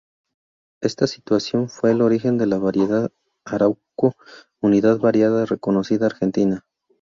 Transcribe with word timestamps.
Esta 0.81 1.05
situación 1.05 1.69
fue 1.69 1.91
el 1.91 2.01
origen 2.01 2.39
de 2.39 2.47
la 2.47 2.57
variedad 2.57 3.11
Arauco, 3.45 4.15
única 4.59 4.95
variedad 4.95 5.45
reconocida 5.45 6.07
argentina. 6.07 6.65